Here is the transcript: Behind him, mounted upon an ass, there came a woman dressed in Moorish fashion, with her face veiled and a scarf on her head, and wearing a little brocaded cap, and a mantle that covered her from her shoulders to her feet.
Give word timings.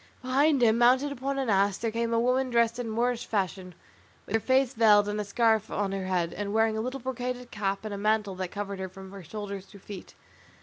Behind 0.23 0.63
him, 0.63 0.79
mounted 0.79 1.11
upon 1.11 1.37
an 1.37 1.47
ass, 1.47 1.77
there 1.77 1.91
came 1.91 2.11
a 2.11 2.19
woman 2.19 2.49
dressed 2.49 2.79
in 2.79 2.89
Moorish 2.89 3.27
fashion, 3.27 3.75
with 4.25 4.33
her 4.33 4.39
face 4.41 4.73
veiled 4.73 5.07
and 5.07 5.21
a 5.21 5.23
scarf 5.23 5.69
on 5.69 5.91
her 5.91 6.05
head, 6.07 6.33
and 6.33 6.55
wearing 6.55 6.75
a 6.75 6.81
little 6.81 6.99
brocaded 6.99 7.51
cap, 7.51 7.85
and 7.85 7.93
a 7.93 7.99
mantle 7.99 8.33
that 8.33 8.47
covered 8.49 8.79
her 8.79 8.89
from 8.89 9.11
her 9.11 9.21
shoulders 9.21 9.67
to 9.67 9.73
her 9.77 9.83
feet. 9.83 10.15